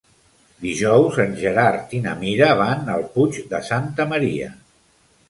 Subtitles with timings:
[0.61, 4.49] Dijous en Gerard i na Mira van al Puig de Santa Maria.